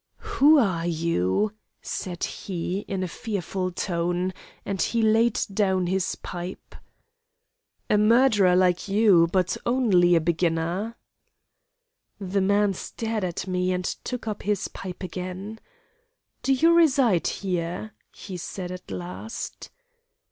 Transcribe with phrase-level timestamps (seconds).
[0.17, 1.53] "'Who are you?'
[1.83, 4.33] said he, in a fearful tone,
[4.65, 6.73] and he laid down his pipe.
[7.87, 10.95] "'A murderer like you, but only a beginner.'
[12.19, 15.59] "The man stared at me, and took up his pipe again.
[16.41, 19.69] 'Do you reside here?' he said at last.